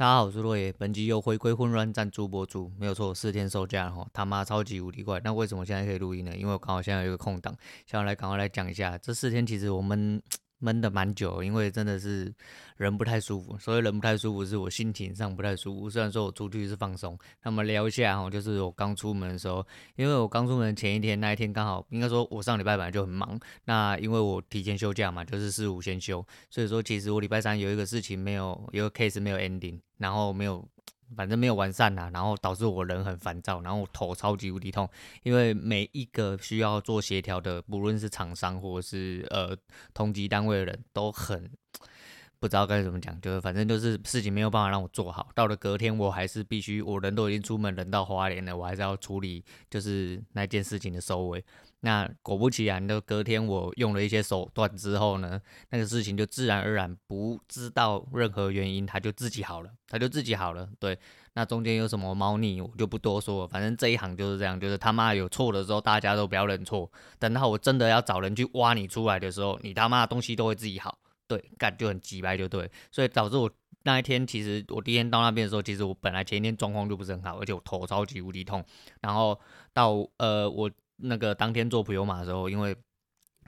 [0.00, 0.72] 大家好，我是洛爷。
[0.72, 5.20] 本集又回归混乱赞助播出，没有错，四天收假哈，他妈超级无敌快。
[5.22, 6.34] 那为什么现在可以录音呢？
[6.34, 10.22] 因为我刚好现在有一个空档，想要来赶快来讲一下这四天，其实我们。
[10.60, 12.32] 闷的蛮久，因为真的是
[12.76, 15.90] 人不太舒服，所以人不太舒服是我心情上不太舒服。
[15.90, 19.66] 虽然说我出去是放松，那么聊一下哈，就是我刚出门的时候，
[19.96, 30.66] 因为我刚出门前一天那一天刚好，应该说我上礼拜本来就很忙，那因为我提前休假嘛，就是四五先休，所以说其实我礼拜三有一个事情没有，有一个 case 没有 ending，然后没有。
[31.16, 34.88] 反正没有完善呐，然后导致我人很烦躁，然后我头超级无敌痛，
[35.22, 39.56] 因为每一个需要做协调的，不论是厂商或者是呃
[39.92, 41.50] 同级单位的人都很
[42.38, 45.28] 不知道该怎么讲，就是反正就是事情没有办法让我做好。
[45.34, 51.44] 到了隔天，我还是必须，我人都已经出门，人到花莲了，我还是要处理就是那件事情的收尾。
[51.82, 60.68] 那果不其然的，隔天我用了一些手段之后呢，那个事情就自然而然不知道任何原因，它就自己好了，它就自己好了。
[60.78, 60.98] 对，
[61.32, 63.48] 那中间有什么猫腻，我就不多说了。
[63.48, 66.92] 反正这一行就是这样，就是他妈有错的时候，大家都不要认错。
[67.18, 70.98] 等到我真的要找人去挖你出来的时候，你他妈的东西都会自己好。
[71.26, 72.70] 对，干就很鸡掰就对。
[72.92, 73.50] 所以导致我
[73.84, 78.62] 那一天，其实我第一天到那边的时候，其实我本来前一天状况就不是很好，而且我头超级无敌痛。
[79.00, 79.40] 然后
[79.72, 80.70] 到呃我。
[81.02, 82.76] 那个当天做普悠马的时候，因为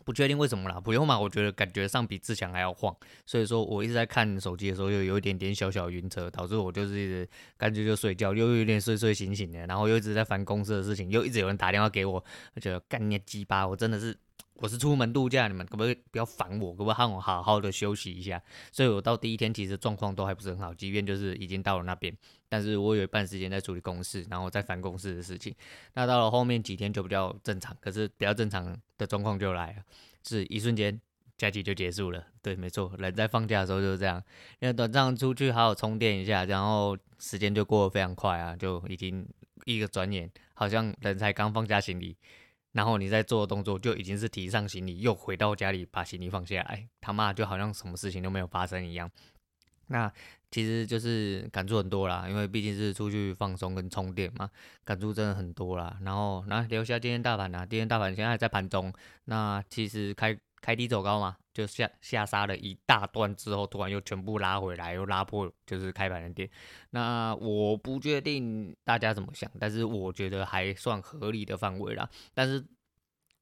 [0.04, 14.16] 不确定为什么啦，普悠马我觉得感觉上比自强还要晃，所以说我一直在看手机的时候，又有一点点小小晕车，导致我就是一直干脆就睡觉，又有点睡睡醒醒的，然后又一直在烦公司的事情，又一直有人打电话给我，我觉得干你鸡巴，我真的是。
[14.62, 16.70] 我是出门度假，你们可不可以不要烦我？
[16.70, 18.40] 可不可以让我好好的休息一下？
[18.70, 22.16] 所以我到第一天其实状况都还不是很好，即便就是已经到了那边，
[22.48, 25.52] 但是我有一半时间在处理公事，然后在烦公事的事情。
[25.94, 29.82] 那到了后面几天就比较正常，可是比较正常的状况就来了，
[30.22, 31.00] 是一瞬间
[31.36, 32.24] 假期就结束了。
[32.40, 34.22] 对，没错，人在放假的时候就是这样，
[34.60, 39.28] 因为短暂出去好好充电一下，然后时间就过得非常快啊，就已经
[39.64, 42.16] 一个转眼，好像人才刚放下行李。
[42.72, 49.10] 然后你在做的动作就已经是提上行李，又回到家里把行李放下来，他妈就好像什么事情都没有发生一样。
[49.86, 50.12] 那
[50.52, 54.48] 其实就是感触很多啦，因为毕竟是出去放松跟充电嘛，
[54.84, 55.98] 感触真的很多啦。
[56.02, 58.92] 然后那留下今天大盘啊，今天大盘现在在盘中，
[59.24, 60.38] 那其实开。
[60.62, 66.48] 开低走高嘛，就下下杀了一大段之后，突然又全部拉回来，又拉破，就是开盘的点。
[66.90, 72.08] 那我不确定大家怎么想，但是我觉得还算合理的范围啦。
[72.32, 72.64] 但是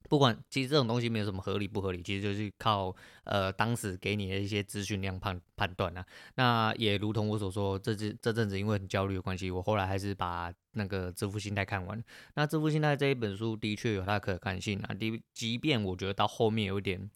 [0.09, 2.95] 不管，其实这种东西没有什么合理不合理，其实就是靠
[3.25, 6.05] 呃当时给你的一些资讯量判判断啊。
[6.35, 10.53] 那也如同我所说，这阵这阵子因为很焦虑的关系，我后来还是把。
[10.75, 12.01] 那个致富心态看完，
[12.37, 14.95] 那致富心态这一本书的确有它可看性啊。
[14.95, 17.09] 即即便我觉得到后面有点比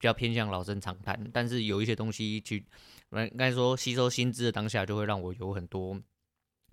[0.00, 2.64] 较偏向老生常谈，但是有一些东西去，
[3.10, 6.00] 应该说吸收新知的当下，就会让我有很多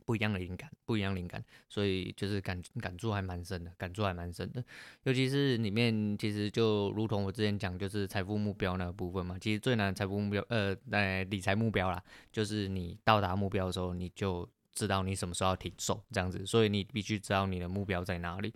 [0.09, 4.66] 不一样的灵感，不一样灵感，所以就是感感触还蛮深的，感触还蛮深的。
[5.03, 14.50] 尤其是里面其实就如同我之前讲，就是财富目标那个部分嘛，其实最难的财富目标，呃，在理财目标啦，就是你到达目标的时候，你就。
[14.72, 18.53] 知道你什么时候要停手，这样子，所以你必须知道你的目标在哪里。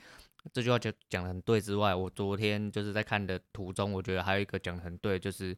[0.54, 5.58] 这句话就讲得很对之外，我昨天就是在看的途中，我觉得还有一个讲得很对，就是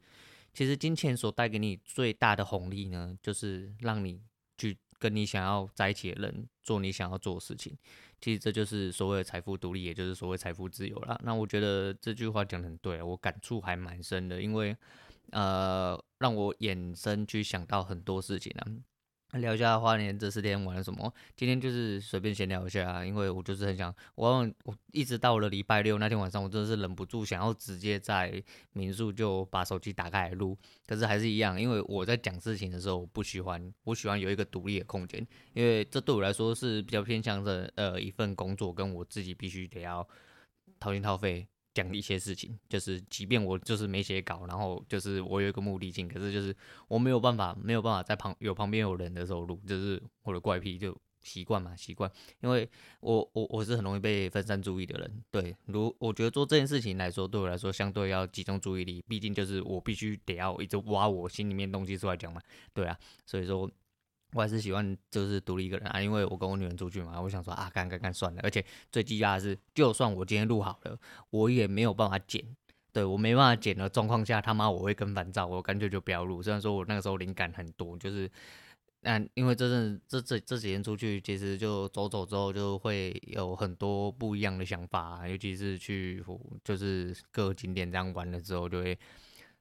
[0.53, 4.19] 其实金钱所带给你最大的红利呢，就是让你
[4.57, 7.77] 去跟你想要在一起的人做你想要做的事情。
[8.21, 11.19] 其实这就是所谓的财富独立，也就是所谓财富自由啦。
[11.23, 14.75] 那我觉得这句话讲的很对，我感触还蛮深的，因为
[15.31, 18.65] 呃，让我衍生去想到很多事情啊。
[19.33, 21.13] 聊一下花莲这四天玩了什么？
[21.35, 28.41] 今天就是随便闲聊一下，啊因为我就是很想，我我一直到了礼拜六那天晚上，我真的是忍不住想要直接在
[28.71, 40.07] 民宿就把手机打开来录，可是还是一样，因为我在讲事情的时候，我不喜欢，我喜欢有一个独立的空间，因为这对我来说是比较偏向的呃一份工作，跟我自己必须得要
[40.79, 41.45] 掏心掏肺。
[41.75, 46.55] 讲一些事情，就是即便我就是没写稿，然后就是我有一个目的性，可是就是
[46.87, 52.09] 我没有办法，没有办法在旁有旁边有人的时候录，就是我的怪癖，就习惯嘛，习惯。
[52.41, 52.67] 因为
[53.01, 62.41] 我我我是很容易被分散注意的人，对，如我觉得做这件事情来说，对我来说相对要集中注意力，毕竟就是我必须得要一直挖我心里面东西出来讲嘛，
[62.73, 63.69] 对啊，所以说。
[64.35, 68.41] 我还是喜欢就是独立一个人啊，因为我跟我女人出去嘛，我想说啊，干干干算了。
[68.43, 70.99] 而且最惊讶的是，就算我今天录好了，
[71.29, 72.43] 我也没有办法剪。
[72.91, 76.43] 对，我没办法剪的状况下，他妈我会更烦躁，我干脆就不要录。
[76.43, 78.29] 虽然说我那个时候灵感很多，就是，
[79.01, 86.21] 但因为这阵这这这几天出去，其实就走走之后就会有很多不一样的想法，尤其是去
[86.61, 88.99] 就是各个景点这样玩了之后，就会。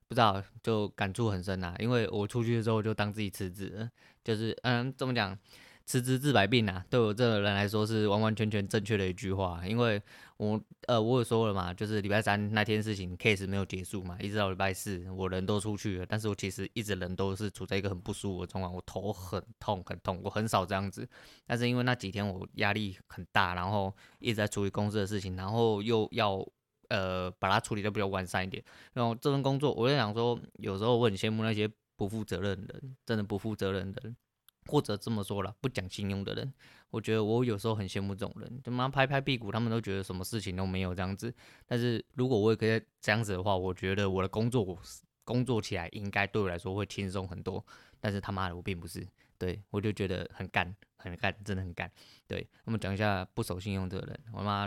[0.08, 3.88] 不知道就感触很深呐，因为我出去的时候就当自己辞职，
[4.22, 5.38] 就是嗯，怎么讲？
[5.86, 9.60] 辞职治百病啊，对我这个人来说是完完全全正确的一句话。
[9.66, 10.00] 因为
[10.38, 21.06] 我呃，我有说了嘛，就是礼拜三那天事情 case 没有结束嘛，一直到礼拜四我人都出去了，但是我其实一直人都是处在一个很不舒服的状况，我头很痛很痛，我很少这样子，
[21.46, 26.42] 但是因为那几天我压力很大，然后一直在处理公司的事情，然后又要
[26.94, 28.62] 呃把它处理得比较完善一点，
[28.92, 34.16] 然后这份工作我就想说，有时候我很羡慕那些不负责任的人，真的不负责任的人。
[34.66, 36.50] 或者这么说了，不讲信用的人，
[36.88, 41.30] 我觉得我有时候很羡慕这种人，他妈拍拍屁股，他们都觉得什么事情都没有这样子。
[41.66, 44.64] 但是如果我也可以这样子的话，我觉得我的工作
[45.22, 47.62] 工作起来应该对我来说会轻松很多。
[48.00, 49.06] 但是他妈的我并不是，
[49.36, 51.92] 对，我就觉得很干，很干，真的很干。
[52.26, 54.66] 对，我们讲一下不守信用的人，我妈，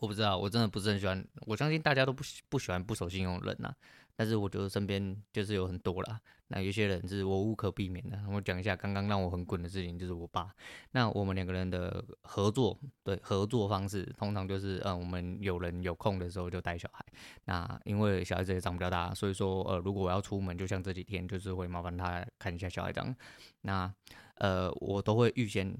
[0.00, 1.24] 我不知道，我真的不是很喜欢。
[1.46, 3.76] 我相信大家都不喜不喜欢不守信用的人呐、啊。
[4.16, 8.20] 但是我觉得身边就是有很多啦，那有些人是我无可避免的。
[8.28, 10.54] 我讲一下刚刚让我很滚的事情，就是我爸。
[10.90, 17.02] 那我们两个人的合作，对合作方式，通常就是，嗯，我们有人有空的时候就带小孩。
[17.44, 23.16] 那因为小孩子也长比较大，所以说，呃，如果我要出门，就像这几天，就是会麻烦他看一下小孩这样。
[23.62, 23.90] 那，
[24.34, 25.74] 呃，我都会预先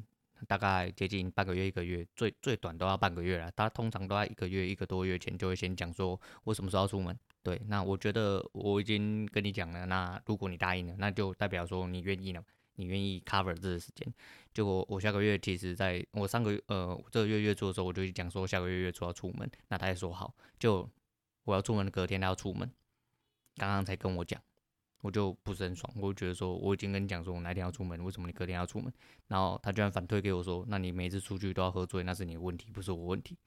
[0.47, 3.51] 大概接近半个月、一个月，最最短都要半个月了。
[3.53, 7.17] 他通常都在一个月、一个多月前就会先讲说，我什么时候要出门。
[7.43, 12.45] 对，那我觉得我已经跟你讲了，那如果你答应了，那就代表说你愿意了，
[12.75, 14.13] 你愿意 cover 这个时间。
[14.53, 20.89] 就我我下个月其实在我上个月呃这个月月初的时候，我就讲说下个月月初要出门，那他也说好，就
[21.45, 22.71] 我要出门的隔天他要出门，
[23.57, 24.41] 刚刚才跟我讲，
[25.01, 28.93] 我就不是很爽，我就觉得说我已经跟你讲说我哪天要出门，为什么你隔天要出门？
[29.29, 33.39] 然后他居然反推给我说，那你每次出去都要喝醉，那是你的问题，不是我问题。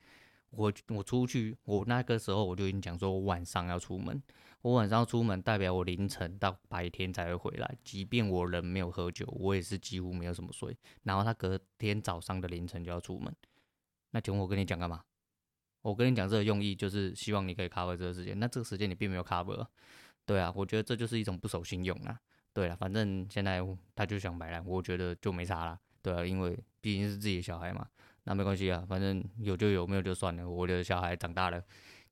[0.50, 4.22] 我我出去，我那个时候我就已经讲说，我晚上要出门，
[4.62, 7.76] 我晚上要出门，代表我凌晨到白天才会回来。
[7.84, 10.78] 即便我人没有喝酒，我也是几乎没有什么睡。
[11.04, 13.36] 然后他隔天早上的凌晨就要出门，
[14.12, 15.04] 那请问我跟你讲干嘛？
[15.82, 19.68] 我跟你讲这个用意就是希望你可以 cover 这个时间，那这个时间你并没有 cover。
[20.26, 22.18] 对啊，我觉得这就是一种不守信用啊。
[22.54, 23.60] 对啊，反正现在
[23.96, 25.80] 他就想摆烂，我觉得就没啥了。
[26.02, 27.88] 对啊，因为毕竟是自己的小孩嘛。
[28.26, 30.50] 那没关系啊，反正有就有，没有就算了。
[30.50, 31.62] 我的小孩长大了，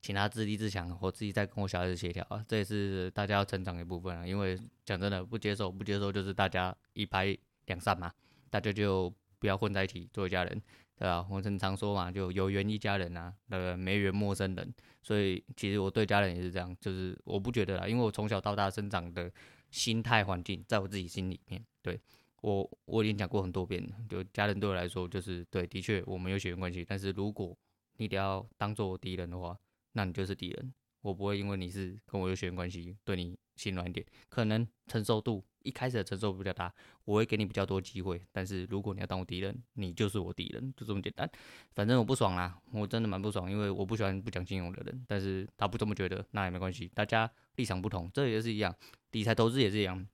[0.01, 4.27] 请他自立自强，我自己再跟我小孩子协调啊，这也是大家要成长的一部分啊。
[4.27, 7.37] 因为讲真的，不接受不接受就是大家一拍
[7.67, 8.11] 两散嘛，
[8.49, 10.61] 大家就不要混在一起做一家人，
[11.01, 11.25] 对吧？
[11.31, 14.71] 我经常说嘛，就有缘一家人啊，呃，没缘陌生人。
[15.01, 19.31] 所以其实我对家人也是这样，就是我不觉得啦，因为我从小到大生长的
[19.71, 21.99] 心态环境，在我自己心里面，对。
[22.41, 26.85] 我我已经讲过很多遍了，就家人对我来说就是对，的确我们有血缘关系。
[26.87, 27.57] 但是如果
[27.97, 29.57] 你得要当做我敌人的话，
[29.93, 30.73] 那你就是敌人。
[31.01, 34.03] 我不会因为你是跟我有血缘关系，对你心软一点。
[34.29, 36.73] 可能承受度一开始的承受比较大，
[37.05, 38.19] 我会给你比较多机会。
[38.31, 41.29] 但是如果你要当我敌人，你就是我敌人，就这么简单。
[41.75, 45.05] 反正我不爽啦，我真的蛮不爽，因为我不喜欢不讲信用的人。
[45.07, 48.75] 但是他不这么觉得，那也没关系，大家立场不同，这也是一样，
[49.11, 50.07] 理财投资也是一样。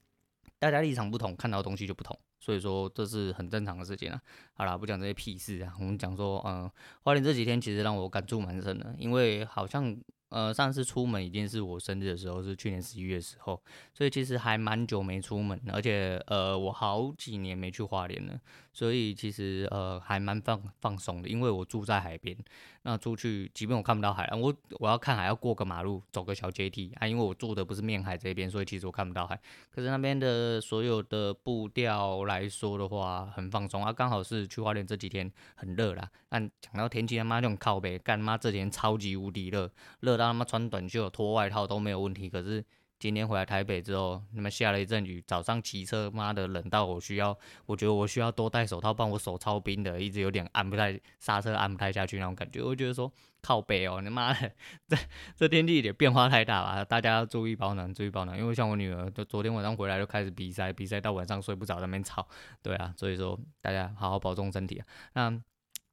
[0.60, 4.22] 大家立场不同，看到的东西就不同，所以说这是很正常的事情啊。
[4.54, 6.70] 好啦，不讲这些屁事啊，我们讲说，嗯，
[7.04, 9.98] 花莲这几天其实让我感触蛮深的，因为好像。
[10.30, 13.62] 呃，上次出门已经是我生日的时候，是去年十一月的时候，
[13.94, 18.38] 所以其实还蛮久没出门，而且呃，我好几年没去花莲了，
[18.74, 22.36] 所以其实呃还蛮放放松的，因为我住在海边，
[22.82, 29.40] 那出去即便我看不到海，我我要看海要过个马路，走个小阶梯啊，因为我住的不是面海这边，所以其实我看不到海，
[29.74, 40.17] 可是那边的所有的步调来说的话，很放松啊，刚好是去花莲这几天很热啦，但讲到天气他妈这种靠北，干妈这几天超级无敌热，热。
[40.18, 42.30] 让他们穿短袖、脱外套都没有问题。
[42.30, 42.64] 可是
[43.00, 52.62] 今天回来台北之后，那么下了一阵雨，早上骑车，妈的冷到我需要，我觉得我需要多戴手套，不然我手超冰的，一直有点按不太刹车，按不太下去那种感觉。
[52.64, 54.52] 我觉得说靠北哦，你妈的，
[54.88, 54.98] 这
[55.36, 58.36] 这天气也变化太大了，大家要注意保暖，注意保暖。
[58.36, 62.28] 因为像我女儿，就昨天晚上回来就开始比赛，比赛到晚上睡不着，那边吵。
[62.64, 64.86] 对啊，所以说大家好好保重身体啊。
[65.14, 65.42] 那。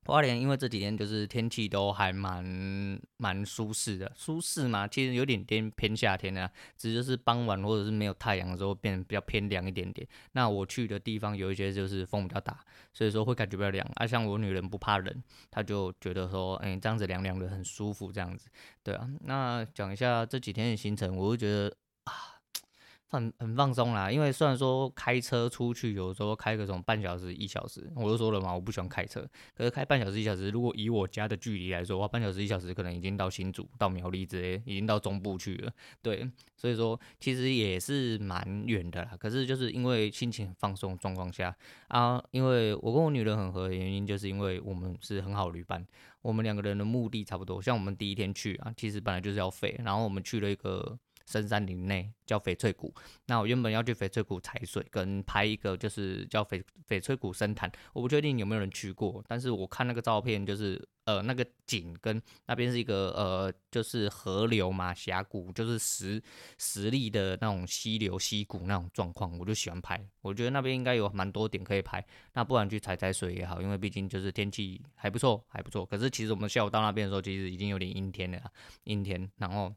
[0.06, 10.06] 花莲因为这几天就是天气都还蛮蛮舒适的，舒适嘛，其实有点偏偏夏天啊，只是就是傍晚或者是没有太阳的时候变比较偏凉一点点。
[10.32, 12.58] 那我去的地方有一些就是风比较大，
[12.92, 13.88] 所以说会感觉比较凉。
[13.94, 18.48] 啊，像我女人不怕冷，她就觉得说，哎、欸，这样子凉凉的很舒服，这样子。
[18.82, 22.33] 对啊，那讲一下这几天的行程，我就觉得啊。
[23.14, 29.26] 很很放松啦，因为虽然说开车出去有时候开个什么半小时一小时，我就说了嘛，我不喜欢开车。
[29.56, 35.72] 可是开半小时一小时，如果以我家的距离来说，哇，半小时一小时可能已经到新竹、到苗栗之类，已经到中部去了。
[36.02, 39.16] 对，所以说其实也是蛮远的啦。
[39.18, 41.56] 可是就是因为心情很放松状况下
[41.88, 45.86] 啊，因为我跟我女人很合的原因，就是因为我们是很好旅伴，
[46.20, 47.62] 我们两个人的目的差不多。
[47.62, 50.98] 像我们第一天去啊，其实本来就是要废，然后我们去了一个。
[51.26, 52.94] 深山林内叫翡翠谷，
[53.26, 66.22] 那我原本要去翡翠谷踩水，跟拍一个就是叫翡翡翠谷深潭，我不确定有没有人去过，但是我看那个照片，就是呃那个景跟那边是一个呃就是河流嘛峡谷，就是实
[66.58, 72.04] 实力的那种溪流溪谷那种状况，我就喜欢拍，我觉得那边应该有蛮多点可以拍，
[72.34, 78.42] 那不然去踩踩水也好，因为毕竟就是天气还不错还不错，可是其实我们下午到那边的时候，其实已经有点阴天了，
[78.84, 79.74] 阴天，然后。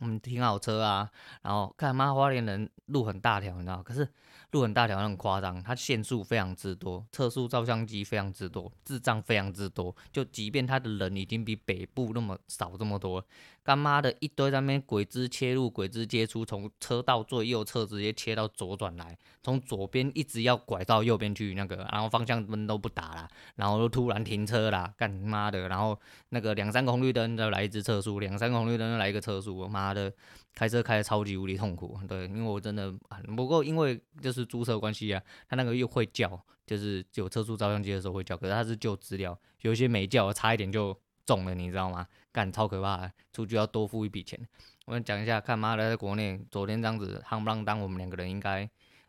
[0.00, 1.10] 我们停好车啊，
[1.42, 3.82] 然后看妈花莲人路很大条，你知道？
[3.82, 4.08] 可是
[4.52, 9.94] 路很大条很夸张，它限速非常之多，测速照相机非常之多，智障非常之多。
[10.10, 13.22] 就即便它的人已经比北部那么少这么多，
[13.68, 29.92] 干妈的一堆在那边鬼子切入、鬼子接出，从车道最右侧直接切到左转来，从左边一直要拐到右边去那个，然后方向灯都不打了，然后就突然停车了，干妈的，然后那个两三个红绿灯再来一次测速，两三个红绿灯再来一个测速，我妈。
[29.92, 30.10] 的
[30.54, 32.92] 开车开的超级无敌痛苦，对，因为我真的
[33.36, 40.98] 不过因为就是租车关系啊，他那个又会叫，就是有测速照相机的时候会叫，可是他是旧资料，有些没叫，差一点就
[41.28, 42.08] 中了，你知道吗？
[42.32, 44.40] 干超可怕，出去要多付一笔钱。
[44.86, 48.66] 我们讲一下，看妈的在国内昨天这样子夯不啷当，我们两个人应该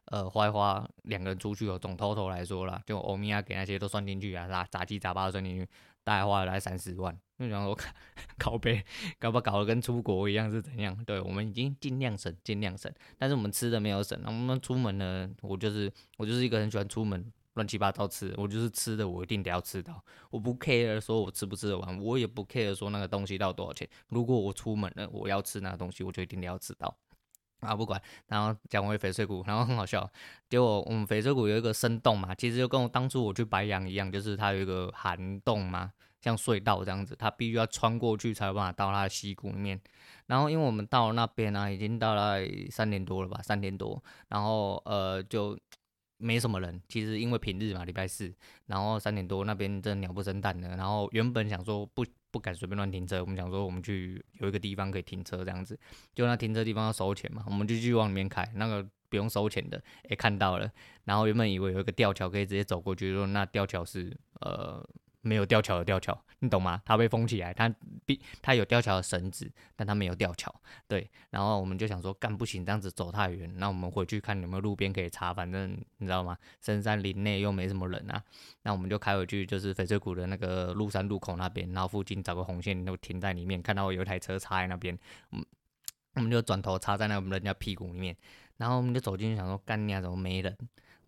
[0.08, 5.66] 呃花一花两个人出去哦，总偷偷来说啦，就欧米亚给那些都算进去啊，杂杂七杂八都算进去，
[6.04, 7.18] 大概花了来三十万。
[7.38, 7.78] 就想说
[8.38, 8.84] 靠北，
[9.18, 10.94] 搞不搞得跟出国一样是怎样？
[11.06, 14.22] 对，我们已经尽量省，尽量省，但是我们吃的没有省。
[14.26, 23.88] 我们出门呢，我就是我就是一个很喜欢出门乱七八糟吃，我就是吃的我一定得要吃到，我不 care 说我吃不吃得完，我也不 care 说那个东西到多少钱。
[24.08, 26.96] 如果我出门了，我要吃那个东西，我就一定得要吃到。
[27.60, 30.10] 啊，不管，然后讲回翡翠谷，然后很好笑，
[30.50, 35.92] 结果我们翡翠谷有一个深洞嘛，其实就跟我当初我去白羊一样，就是它有一个涵洞嘛。
[36.22, 39.80] 像隧道这样子，它必须要穿过去才有办法到他的溪谷里面。
[40.26, 42.40] 然后，因为我们到了那边呢、啊，已经到了
[42.70, 44.04] 三点多了吧，三点多。
[44.28, 45.58] 然后，呃，就
[46.20, 46.80] 没什么人。
[46.88, 48.32] 其实因为平日嘛，礼拜四。
[48.68, 50.70] 然后三点多那边真的鸟不生蛋的。
[50.78, 55.76] 然后原本想说不不敢随便乱停车，我们想说我们去有一个地方可以停车这样子。
[56.14, 58.48] 就那停车地方要收钱嘛，我们就继续往里面开。
[58.56, 60.72] 那个不用收钱的，也看到了。
[61.06, 64.88] 然后原本以为有一个吊桥可以直接走过去，说那吊桥是呃。
[65.22, 66.82] 没有吊桥的吊桥，你懂吗？
[66.86, 67.74] 它被封起来，它
[68.06, 70.54] 必它有吊桥的绳子，但它没有吊桥。
[70.88, 76.38] 对，然后我们就想说，干不行，这样子走太远，那我们回去看有没有路边可以插，反正你知道吗？
[76.62, 78.24] 深山林内又没什么人啊，
[78.64, 84.98] 那我们就开回去，就是翡翠谷的那个麓山路口那边，然后附近找个红线，都停在里面，看到有一台车插在那边，
[85.32, 85.46] 嗯，
[86.16, 88.16] 我们就转头插在那个人家屁股里面，
[88.56, 90.58] 然后我们就走进去，想说，干你啊，怎么没人？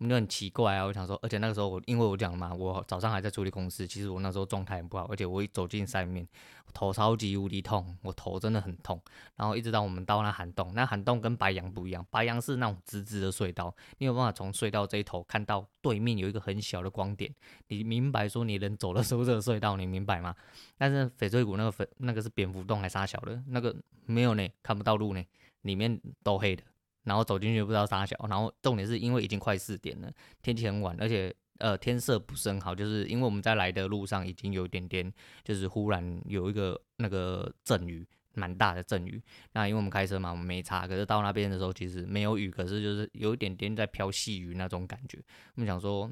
[0.04, 6.26] 那很奇怪啊，我想说，而且那个时候我因为我讲嘛，我早上还在处理公司，其实我那时候状态很不好，而且我一走进山里面，
[6.74, 9.00] 头超级无敌痛，我头真的很痛。
[9.36, 17.32] 然后一直到我们到那涵洞，那涵洞跟白杨不一样，白杨是那种直直的隧道，你有办法从隧道这一头看到对面有一个很小的光点，
[17.68, 20.34] 你明白说你人走的时候 这个隧道，你明白吗？
[20.76, 23.74] 但是翡翠谷那个粉那个是蝙蝠洞还是啥小的，那个
[24.06, 25.22] 没有呢，看不到路呢，
[25.62, 26.62] 里面都黑的。
[27.04, 35.12] 然后走进去不知道啥小，然后重点是因为已经快四点了，天气很晚，而且呃天色不是很好，就是因为我们在来的路上已经有一点点，
[35.44, 39.22] 就是忽然有一个那个阵雨，蛮大的阵雨。
[39.52, 45.18] 那因为我们开车嘛，我们没查，可是到那边的时候其实没有雨，可是就是有一点点在飘细雨那种感觉。
[45.54, 46.10] 我们想说。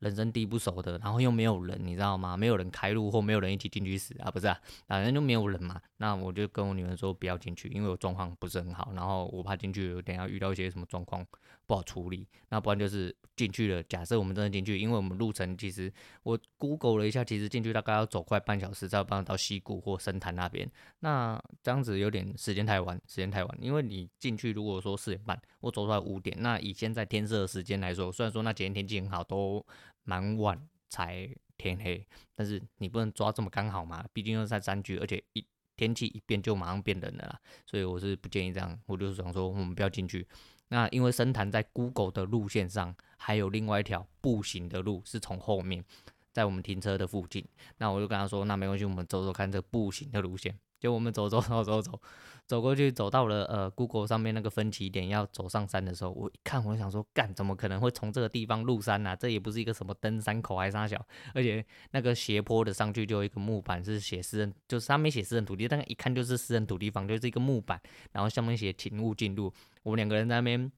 [0.00, 2.36] 人生地不熟的，然后又没有人，你知道吗？
[2.36, 4.30] 没有人开路或没有人一起进去死啊？
[4.30, 5.80] 不是啊，反正就没有人嘛。
[5.96, 11.26] 那我就跟我女儿说不要进去，因为我状况不是很好，然后我怕进去有点要遇到一些什么状况
[11.68, 12.26] 不好处理。
[12.48, 15.92] 那不然就是进去了，假设我们真的进去，因为我们路程其实
[16.24, 20.68] 我 Google 了一下，其实进去大概要走快半小时才有办法到溪谷或深潭那边。
[20.98, 29.64] 那这样子有点时间太晚，时间太晚，因为你进去如果说四点半，我走出来五点，那以现在天色的时间来说，虽然说那几天天气很好，都。
[30.04, 30.58] 蛮晚
[30.88, 32.02] 才天黑，
[32.34, 35.44] 但是你不能抓这么刚好嘛，毕竟又是在山区，而且一
[35.76, 38.80] 天气一变就马上变冷了啦，所以我是不建议这样。
[38.86, 40.26] 我就是想说，我们不要进去。
[40.68, 45.84] 那因为深潭在 Google 的路线上还有另外一条步行的路，是从后面，
[46.32, 47.44] 在我们停车的附近。
[47.78, 50.58] 那我就跟他说，那没关系，我们走走看这步行的路线。
[50.78, 52.00] 就我们走走走走走
[52.46, 59.14] 走过去，走到了呃 Google 上面那个分歧点，要走上山的时候，我一看，我想说，干，怎么可能会从这个地方入山啊？
[59.14, 67.78] 这也不是一个什么登山口，还是啥小，而且那个斜坡的上去就有一个木板，是写私人，就是上面写私人土地，但一看就是私人土地方，就是一个木板，
[68.12, 69.52] 然后上面写请勿进入。
[69.82, 70.72] 我们两个人在那边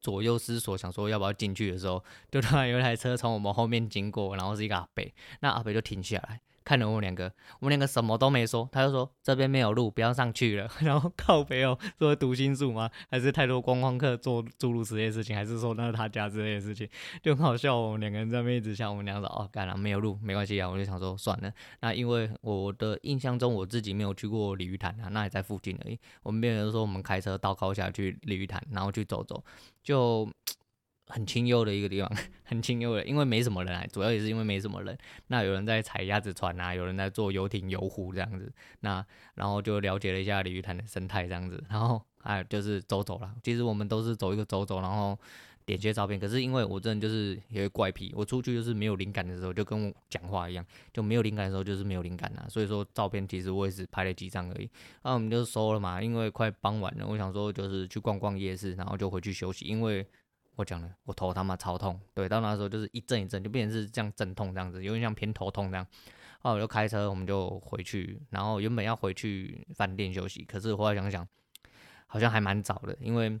[0.00, 6.40] 左右思索，想说要不要进去的时候，就突然有一台车从我们后面经过，然后是一个阿北，那阿北就停下来。
[6.64, 10.68] 看了我们两个，我们两个什么都没说，他就说这边没有路，不要上去了。
[10.80, 12.90] 然后靠北哦，说读心术吗？
[13.10, 15.34] 还是太多观光客做诸如此类事情？
[15.34, 16.88] 还是说那是他家之类的事情？
[17.22, 17.76] 就很好笑。
[17.76, 20.68] 我们两个人在那边一直笑，我们两个说哦，干了没有路，没关系啊。
[20.68, 21.52] 我就想说算了。
[21.80, 25.98] 那因为我的印象中我自己没有去过鲤鱼潭啊，那也在附近而已。
[26.22, 29.42] 我们别人说我们开车到高下去鲤鱼潭，然后去走走，
[29.82, 30.28] 就。
[31.12, 32.10] 很清幽的一个地方，
[32.42, 34.96] 很清幽的，因为没什么人来，主要也是因为没什么人。
[35.26, 38.50] 那有人在踩鸭子船啊，有人在坐游艇游湖这样子。
[38.80, 39.04] 那
[39.34, 41.62] 然后就了解了一下鲤鱼潭的生态这样子。
[41.68, 45.18] 然后还有就是走走了，其实我们都是走一个走走，然后
[45.66, 46.18] 点些照片。
[46.18, 50.64] 可是因为我真的就是有个怪癖，我出去就是没有灵感的时候，就跟我讲话一样，
[50.94, 52.46] 就没有灵感的时候就是没有灵感啊。
[52.48, 54.70] 所以说照片其实我也是拍了几张而已。
[55.02, 60.06] 那我们就收了嘛，因为快傍晚了，我想说就是去逛逛夜市，然后就回去休息，因为。
[60.56, 65.86] 我讲了，我头他妈超痛，对，到那时候就是一阵一阵，就变成是这样阵痛这样子，有点像偏头痛这样。
[66.40, 71.26] 后来我就开车，我们就回去，然后原本要回去饭店休息，可是后来想想，
[72.06, 73.40] 好像还蛮早的，因为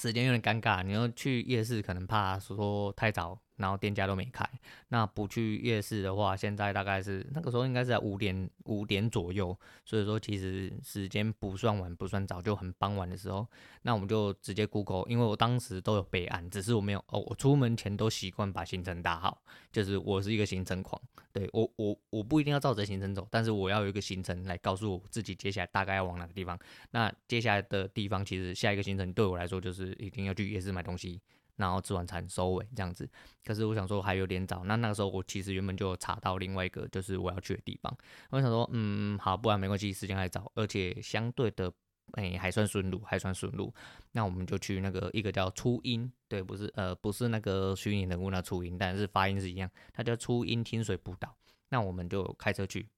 [0.00, 3.38] 时间有点尴尬，你要去夜市，可能怕说太早。
[3.58, 4.48] 然后店家都没开，
[4.88, 13.46] 那不去夜市的话，现在大概是那个时候应该是在五点五点左右，所以说其实时间不算晚不算早，就很傍晚的时候，
[13.82, 21.00] 那我们就直接 Google，因为我当时都有备案，只是我没有哦，我出门前都习惯把行程打好，就是我是一个行程狂，
[21.32, 26.58] 对，我我我不一定要照着行程走，但是我要有一个行程来告诉我自己接下来大概要往哪个地方，
[26.92, 31.20] 那接下来的地方其实下一个行程对我来说就是一定要去夜市买东西。
[31.58, 33.06] 然后吃完餐收尾这样子，
[33.44, 34.64] 可是我想说还有点早。
[34.64, 37.94] 那那个时候我其实原本就查到另外一个就是我要去的地方。
[38.30, 41.70] 我想说，嗯，好，不然没关系，时间还早，而且相对的，
[42.12, 43.74] 哎，还算顺路，还算顺路。
[44.12, 51.36] 那我们就去那个一个叫初音，对，不是，呃，不是那个虚拟人物那初音，但是发音是一样，它叫初音清水步道。
[51.70, 52.88] 那我们就开车去。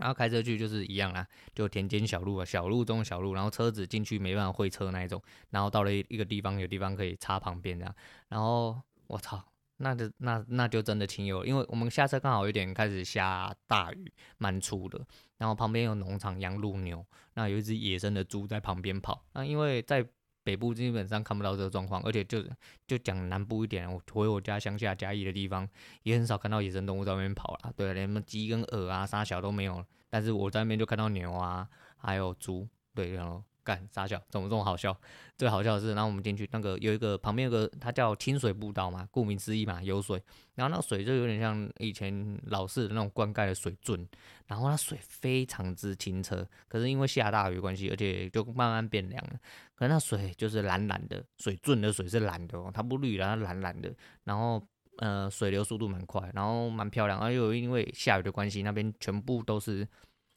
[0.00, 7.94] 然后开车去就是一样啦，就田间小路啊，小路中小路，然后车子进去没办法会车那一种，然后到了一个地方，有地方可以插旁边这样，
[8.28, 9.40] 然后我操，
[9.76, 15.00] 那就那那就真的挺有，因为我们下车刚好有点开始下大雨，蛮粗的，
[15.38, 20.04] 然后旁边有农场养鹿牛，那有一只野生的猪在旁边跑，那因为在。
[20.42, 22.42] 北部基本上看不到这个状况，而且就
[22.86, 25.68] 就讲南部一点，我回我家乡下嘉义的地方，
[26.02, 27.72] 也很少看到野生动物在外面跑了。
[27.76, 29.84] 对，连什么鸡跟鹅啊、啥小都没有。
[30.08, 32.68] 但是我在那边就看到牛啊，还有猪。
[32.94, 33.42] 对，然后。
[33.64, 34.96] 干傻笑，怎么这么好笑？
[35.36, 40.22] 最好笑的是，然后我们进去那个有一个旁边有个，它叫清水步道嘛，顾名思义嘛，有水。
[40.54, 44.06] 然后那个水就有点像以前老式的那种灌溉的水圳，
[44.46, 46.46] 然后那水非常之清澈。
[46.68, 49.40] 可是因为下大雨关系，而且就慢慢变凉了。
[49.74, 53.90] 可是那水就是蓝蓝的，水圳的水是蓝的哦，它不绿然后蓝蓝的。
[54.24, 54.62] 然后
[54.98, 57.18] 呃，水流速度蛮快，然后蛮漂亮。
[57.18, 59.88] 而又因为下雨的关系，那边全部都是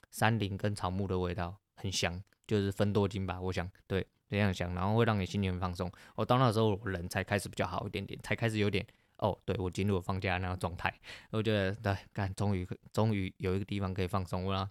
[0.10, 2.24] 山林跟草木的味道，很香。
[2.54, 5.92] 就是分多金吧，我想对这样想，然后会让你心情很放松。
[6.16, 8.86] 我到那时候人才开始比较好一点点，才开始有点
[9.18, 10.94] 哦，对我进入放假那个状态。
[11.32, 14.70] 我觉得对，干终于终于有一个地方可以放松了。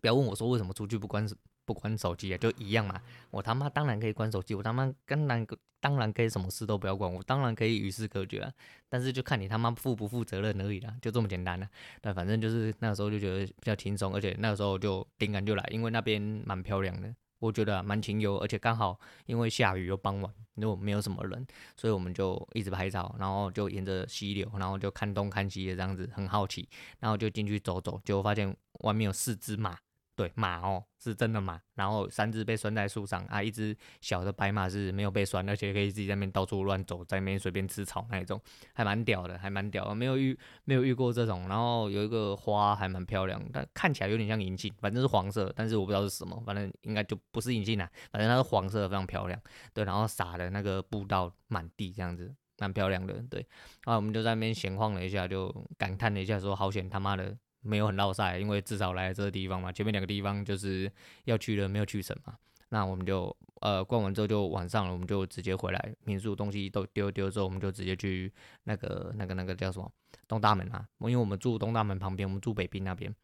[0.00, 1.28] 不要问我说为什么出去不关
[1.68, 2.98] 不关手机啊，就一样嘛。
[3.30, 5.46] 我他妈当然可以关手机，我他妈当然
[5.80, 8.50] 当然可以什么事都不要管，我当然可以与世隔绝啊。
[8.88, 11.68] 但是就看你他妈负不负责任而已啦，就这么简单了。
[12.00, 26.66] 但反正就是那个时候就觉得比较轻松，而且那个时候就灵感就来，因为那边蛮漂亮的，我觉得蛮清幽，而且刚好因为下雨又傍晚，又没有什么人，所以我们就一直拍照，然后就沿着溪流，然后就看东看西的这样子，很好奇，
[26.98, 29.78] 然后就进去走走，结果发现外面有四只马。
[30.18, 38.42] 对马哦，是真的马，然后三只被拴在树上啊，一只小的白马是没有被拴，而且可以自己在那边到处乱走，在那边随便吃草那一种，
[38.74, 41.48] 还蛮屌的，还蛮屌的，没有遇没有遇过这种。
[41.48, 49.40] 然后有一个花还蛮漂亮，但看起来有点像银杏，反正是黄色，但是我不知道是什么，反正应该就不是银杏啦，反正它是黄色，非常漂亮。
[49.72, 53.22] 对，然后撒的那个步道满地这样子，蛮漂亮的。
[53.30, 53.46] 对，
[53.84, 57.38] 然后我们就在那边闲晃了一下，就感叹了一下，说好险他妈的。
[57.60, 60.90] 没有很绕塞，因为至少来这个地方嘛，前面两个地方就是
[61.24, 62.36] 要去的没有去成嘛。
[62.70, 68.30] 那我们就呃逛完之后就晚上了，我们就直接回来民宿，东西都丢丢之后，我们就直接去
[68.64, 69.90] 那个那个那个叫什么
[70.26, 70.86] 东大门啊？
[70.98, 73.14] 因为我们住东大门旁边，我们住北滨那边。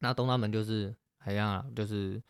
[0.00, 2.20] 那东大门就是还一样啊，就是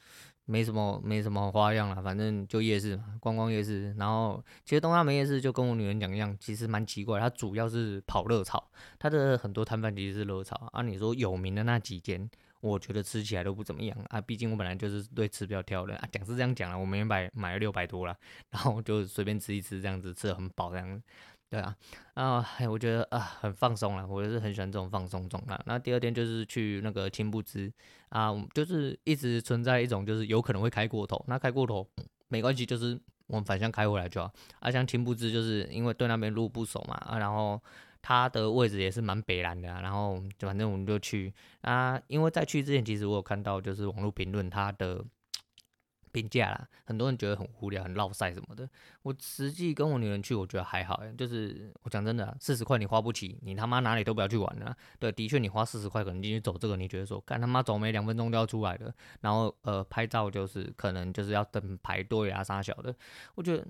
[0.44, 3.94] 没什么没什么花样了，反正就夜市嘛，逛逛夜市。
[3.94, 10.82] 然后其实东大门夜市就跟我女人讲一样，其实蛮奇怪，它主要是跑热炒，它的很多摊贩其实是热炒啊。
[10.82, 12.28] 你说有名的那几间，
[12.60, 14.20] 我觉得吃起来都不怎么样啊。
[14.20, 18.16] 毕竟我本来就是对吃比较挑的啊，讲是这样讲了，我每天买买了六百多了，
[18.50, 21.02] 然后就随便吃一吃，这样子吃的很饱这样。
[21.52, 21.76] 对啊，
[22.14, 25.60] 啊，我觉得啊很放松了，我就是很喜欢这种放松状态。
[25.66, 27.70] 那第二天就是去那个青布支
[28.08, 31.86] 啊，就是一直存在一种就是有可能会开过头，那开过头
[32.28, 34.32] 没关系，就是我们反向开回来就好。
[34.60, 37.62] 啊，像青布支就是因为对那边路不熟嘛，啊，然后
[38.00, 45.04] 它的位置也是蛮北南的，啊，然后就反正我们就去啊，因为在去之前其实我有看到就是网络评论它的。
[46.12, 48.68] 评价啦，很多人觉得很无聊、很落塞什么的。
[49.02, 54.76] 我实际跟我女人去，我觉得还好，就是我讲真的，四十块你花不起，你他妈哪里都不要去玩了。
[54.98, 58.94] 对，的确你花四十块可能进去走这个，你觉得说干他妈走没两分钟就要出来了。
[59.20, 62.94] 然后呃拍照就是可能就是要等排队啊啥小的，
[63.34, 63.66] 我觉得。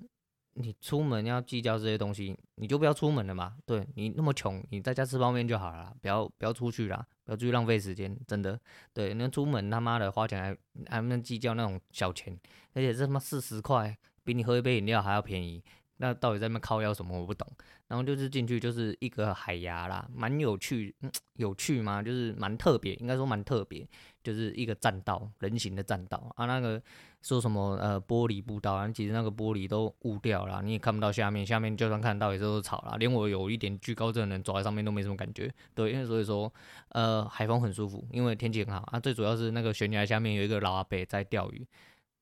[0.55, 3.57] 你出门要计较这些东西，你就不要出门了嘛。
[3.65, 8.59] 对，你那么穷，你在家吃泡面就好了，不要不要出去啦，不要出去浪费时间，真的。
[8.93, 10.57] 对，那出门他妈的花钱还
[10.97, 12.39] 还能计较那种小钱，
[12.75, 15.63] 而且这他妈四十块，比你喝一杯饮料还要便宜。
[15.99, 17.17] 那到底在那靠要什么？
[17.21, 17.47] 我不懂。
[17.87, 22.03] 然后就是进去就是一个海牙啦，蛮有趣，嗯， 有趣吗？
[22.03, 23.87] 就是蛮特别，应该说蛮特别，
[24.25, 26.47] 就是一个栈道，人行的栈道啊。
[26.47, 26.83] 那个
[27.23, 32.97] 说什么呃玻璃步道啊，其实那个玻璃都雾掉了，你也看不到下面，下面就算看到也是都是草啦。
[32.99, 35.53] 连我有一点惧高症的人走在上面都没什么感觉。
[35.75, 36.53] 对，因为所以说
[36.89, 39.01] 呃海风很舒服，因为天气很好啊。
[39.01, 41.67] 最主要是那个悬崖下面有一个老阿伯在钓鱼，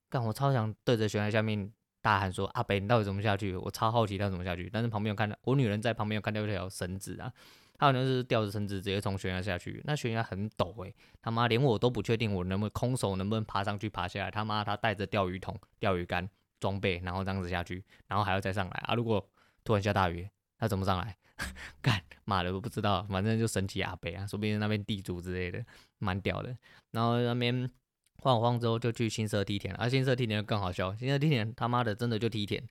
[0.09, 1.71] 干我超想对着悬崖下面。
[2.03, 3.55] 大喊说：“阿北，你到底怎么下去？
[3.55, 4.67] 我超好奇他怎么下去。
[4.73, 7.31] 但是旁边有看到我女人在旁边有看到一条绳子啊，
[7.81, 9.81] 他好像是吊着绳子直接从悬崖下去。
[9.85, 14.29] 那悬崖很陡诶、他妈连我都不确定我能不能空手能不能爬上去爬下来。
[14.29, 18.93] 他妈他带着钓鱼桶、钓鱼竿装备，然后这样子下去，然后还要再上来啊！
[18.93, 19.27] 如果
[19.63, 21.17] 突然下大雨，他怎么上来？
[21.81, 25.65] 干妈的我不知道，反正就神奇阿北啊，说不定那边地主之类的，
[25.97, 26.55] 蛮屌的。
[26.91, 27.67] 然后那边。”
[28.23, 32.63] 晃晃之后就去新社梯田，而、啊、新社梯田更好笑，新社梯田他妈的真的就梯田，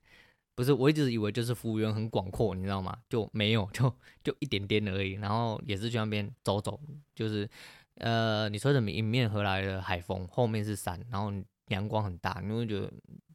[0.61, 2.95] 不是我一直以为就是服务员很广阔，你知道吗？
[3.09, 3.91] 就没有，就
[4.23, 5.13] 就一点点而已。
[5.13, 6.79] 然后也是去那边走走，
[7.15, 7.49] 就是
[7.95, 11.33] 呃，你说的迎面而来的海风，后面是山，然后
[11.69, 12.93] 阳光很大，你会觉得。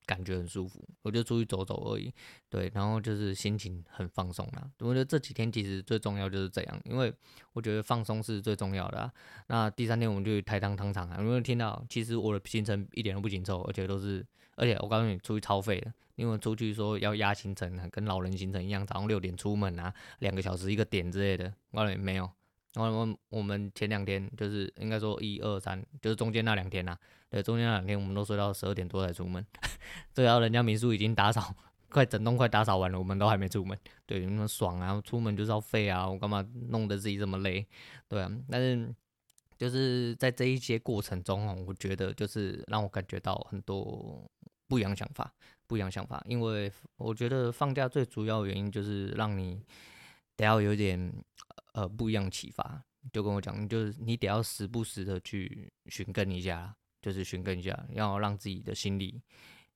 [0.09, 2.13] 感觉很舒服，我就出去走走而已，
[2.51, 4.69] 对，然后就是心情很放松啦。
[4.81, 7.15] 我觉得这几天其实最重要就是这样，因为
[7.53, 9.09] 我觉得放松是最重要的。
[9.47, 11.81] 那第三天我们就去台糖糖厂啊，有没有听到？
[11.89, 22.29] 其实我的行程一点都不紧凑，而且都是，而且我告诉你，出去超费的，因为出去说要压行程啊，跟老人行程一样，早上六点出门啊，两个小时一个点之类的，我告诉你没有。
[22.75, 26.99] 然后我我们前两天就是应该说一二三，就是中间那两天呐、啊，
[27.37, 29.45] 对，中间两天我们都睡到十二点多才出门，
[30.15, 31.55] 对啊，人家民宿已经打扫，
[31.91, 37.67] 快整栋快打扫完了，我们都还没出门，对，那么爽啊，出门就是要废啊，我干嘛弄得自己这么累，
[38.09, 38.91] 对啊，但是
[39.59, 44.27] 就是在这一些过程中哦，我觉得就是让我感觉到很多
[44.67, 45.31] 不一样想法，
[45.67, 49.63] 不一样想法，因为我觉得放假最主要原因就是让你
[50.37, 51.13] 得要有点。
[51.73, 59.21] 呃，不一样启发，就跟我讲，就是你得要时不时的去寻根一下，就是寻根一下，要让自己的心里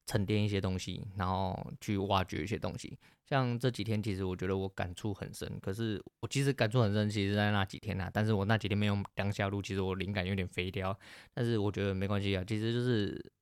[0.07, 2.99] 沉淀一些东西，然后去挖掘一些东西。
[3.25, 10.99] 像这几天，其实我觉得我感触很深，可是我其实感触很深，其实在那几天啊，但是我那几天没有当下录，其实我灵感有点飞掉，
[11.33, 13.33] 但是我觉得没关系啊，其实就是，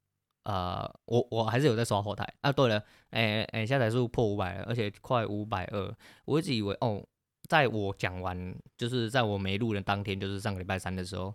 [0.44, 2.52] 呃，我我还是有在刷后台啊。
[2.52, 7.02] 对了，哎哎，下载数破五百了，而且快五百二，我一直以为哦。
[7.48, 11.34] 在我讲完，就是在我没录的当天，就是上个礼拜三的时候，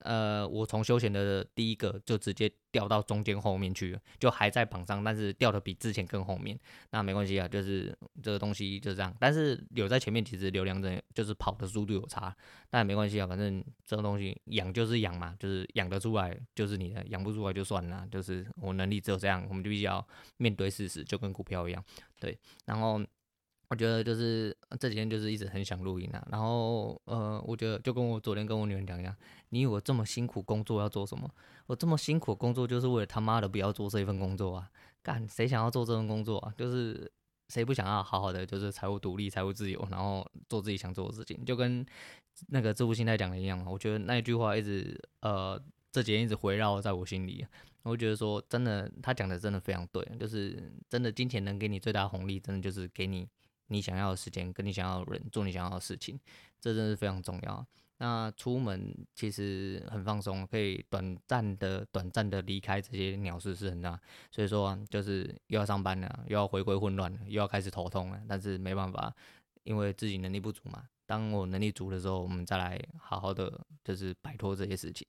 [0.00, 6.58] 呃，我从休闲的第一个就直接掉到中间后面去了，就还在榜上，但是掉的比之前更后面。
[6.90, 9.14] 那没关系啊，就是这个东西就这样。
[9.18, 12.36] 但是有在前面，其实流量真就是跑的速度有差，
[12.68, 20.06] 但没关系啊，反正这个东西养就是养嘛，就是养得出来就是你的，养不出来就算了，就是我能力只有这样，我们就必须要
[20.36, 21.84] 面对事实，就跟股票一样，
[22.20, 23.00] 对，然后。
[23.68, 29.14] 我觉得就是这几天就是一直很想录音啊，然后呃，我觉得就跟我昨天跟我女人讲一样，
[29.48, 31.28] 你以为我这么辛苦工作要做什么？
[31.66, 34.70] 我这么辛苦工作就是为了他妈的不要做这一份工作啊！
[35.02, 36.54] 干，谁想要做这份工作啊？
[36.56, 37.10] 就是
[37.48, 41.44] 谁不想要好好的就是财务独立、财务自由，然后做自己想做的事情？
[41.44, 41.84] 就跟
[42.48, 43.66] 那个致富心态讲的一样嘛。
[43.68, 47.44] 我觉得那一句话一直呃这几天一直围绕在我心里。
[47.82, 53.28] 我觉得说真的，他讲的真的非常对，就是真的金钱能给你最大红利，真的就是给你。
[53.68, 56.18] 你想要的时间，跟你想要的人做你想要的事情，
[56.60, 57.66] 这真是非常重要。
[57.98, 63.98] 那出门其实很放松，可以短暂的、短暂的离开这些鸟事是很大。
[64.30, 68.20] 所以说，就是又要上班了，又要回归混乱了，又要开始头痛了。
[68.28, 69.14] 但是没办法，
[69.62, 70.86] 因为自己能力不足嘛。
[71.06, 75.06] 当我能力足的时候，我们再来好好的，就是摆脱这些事情。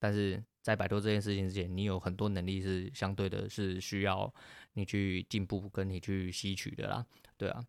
[0.00, 4.34] 但是在摆脱这件事情之前，你有很多能力是相对的，是需要
[4.72, 7.64] 你去进步，跟你去吸取的啦，对啊。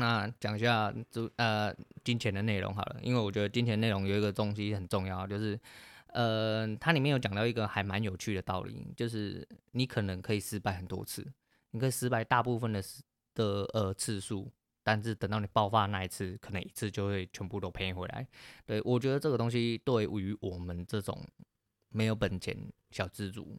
[0.00, 5.58] 那讲一下就呃金钱的内容好了，因为我觉得金钱内容有一个东西很重要，就是
[6.12, 11.26] 呃它里面有讲到一个还蛮有趣的道理，就是你可能可以失败很多次，
[11.72, 12.80] 你可以失败大部分的
[13.34, 14.48] 的呃次数，
[14.84, 18.24] 但是等到你爆发那一次，可能一次就会全部都赔回来。
[18.64, 21.20] 对，我觉得这个东西对于我们这种
[21.88, 22.56] 没有本钱
[22.92, 23.58] 小资族，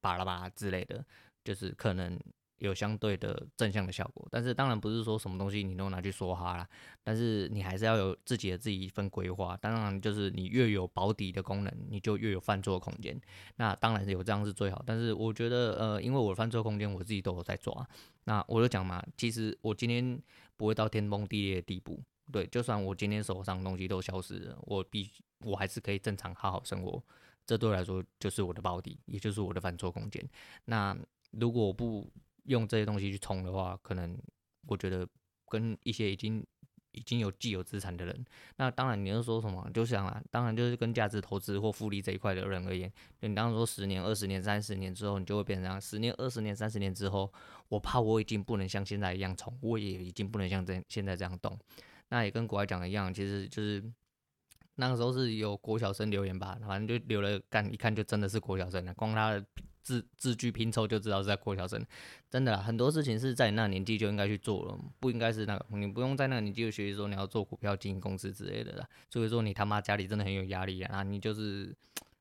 [0.00, 1.04] 巴拉巴拉之类的，
[1.44, 2.18] 就是可能。
[2.58, 6.68] 有相对的正向的效果，但是当然不是说什么东西你都拿去说哈啦，
[7.04, 9.56] 但是你还是要有自己的自己一份规划。
[9.58, 13.20] 当然就是你越有保底的功能，你就越有犯错的空间。
[13.56, 17.86] 那当然是有这样是最好，但是我觉得呃，因为我的犯错空间我自己都有在抓。
[18.24, 20.18] 那我就讲嘛，其实我今天
[20.56, 25.10] 不会到天崩地裂的地步，对，就算我今天手上的东西都消失了，我必
[25.44, 27.02] 我还是可以正常好好生活。
[27.44, 30.26] 这对我来说就是我的保底，也就是我的犯错空间。
[30.64, 30.96] 那
[31.30, 32.10] 如果我不
[32.46, 34.18] 用这些东西去冲的话，可能
[34.66, 35.06] 我觉得
[35.48, 36.44] 跟一些已经
[36.92, 38.24] 已经有既有资产的人，
[38.56, 45.78] 那当然你要说什么，就想啊，当然就是跟价值投资或复利这一块的人而言，你当说十年、二十年、三十年之后，你就会变成这样。
[45.80, 47.30] 十年、二十年、三十年之后，
[47.68, 51.58] 我怕我已经不能像现在一样冲，我也已经不能像这现在这样动。
[52.08, 53.84] 那也跟国外讲的一样，其实就是
[54.76, 59.44] 那个时候是有国小生留言吧，反正就留了，干一看就真的是国小生了，光他的。
[59.86, 61.86] 字字句拼凑就知道是在过桥生，
[62.28, 68.88] 真的，很多事情是在那年纪就应该去做了，不应该是那个，你不用在那个年纪就学习说你要做股票经营公司之类的啦。
[69.08, 71.72] 所以说你他妈家里真的很有压力啊，你就是。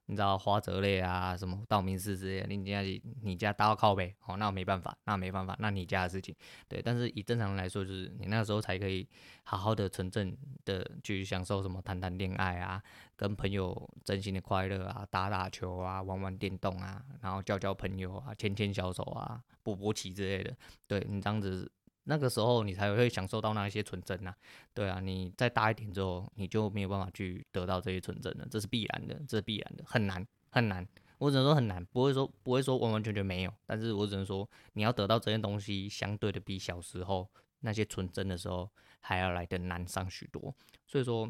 [0.07, 2.81] 你知道花泽类啊，什么道明寺之类的，你家
[3.21, 6.35] 你家搭靠北，哦，那没办法，那没办法，那你家的事情，
[6.67, 6.81] 对。
[6.81, 9.07] 但是以正常人来说，就是你那时候才可以
[9.43, 12.81] 好好的纯正的去享受什么谈谈恋爱啊，
[13.15, 20.55] 跟朋友真心的快乐啊，打打球啊，玩玩电动啊，然后交交朋友啊，牵牵小手啊，补补棋之类的，
[20.87, 21.71] 对你这样子。
[22.05, 24.33] 那个时候你才会享受到那一些纯真呐，
[24.73, 30.87] 对啊，你再大一点之后，你就没有办法去得到这些纯真了，这是必然的，这是必然的，很难很难，
[31.17, 37.29] 我只能说很难，不会说不会说完完全全没有，但是我只能说你要得到这些东西，相对的比小时候
[37.61, 40.53] 那些纯真的时候还要来的难上许多，
[40.85, 41.27] 所以说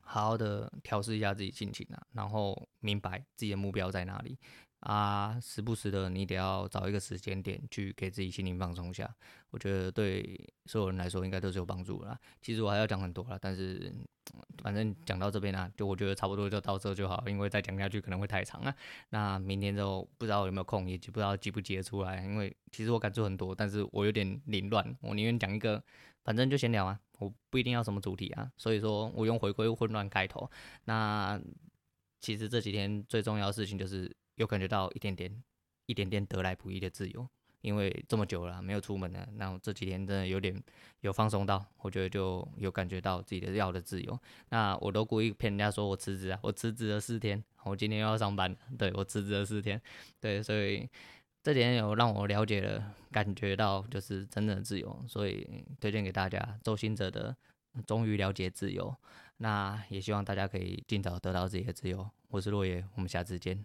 [0.00, 4.38] 好好的调试一下自己心情啊，然后明白自己的目标在哪里。
[4.82, 9.08] 啊，时不时的你得要找一个时间点去给自己心灵放松一下，
[9.50, 12.18] 我觉得对所有人来说应该都是有帮助的啦。
[12.40, 13.94] 其实我还要讲很多啦，但是
[14.58, 18.74] 反正讲到这边呢，就我觉得差不多就到这就好，因为再讲下去可能会太长啊。
[19.10, 25.80] 那明天之后不知道有没有空，也不知道接不接得出来，因为其实我感触很多，但是我有点凌乱，我宁愿讲一个，
[26.24, 30.50] 反正就闲聊啊，我不一定要什么主题啊，所以说我用回归混乱开头。
[30.86, 31.40] 那
[32.20, 34.12] 其实这几天最重要的事情就是。
[34.36, 35.42] 有感觉到一点点、
[35.86, 37.28] 一点点得来不易的自由，
[37.60, 40.62] 因为这么久了没有出门了，那我这几天真的有点
[41.00, 44.18] 有放松到，我觉得就有感觉到自己的要的自由。
[44.48, 49.80] 那我都故意骗人家说我辞职啊，我辞职了四天，我今天又要上班，对，我辞职了四天，
[50.20, 50.88] 对，所以
[51.42, 57.36] 这点有让我了解了，感觉到就是真正的自由，所以推荐给大家周兴哲的
[57.84, 58.88] 《终于了解自由》，
[59.36, 62.08] 那也希望大家可以尽早得到自己的自由。
[62.28, 63.64] 我是洛爷，我们下次见。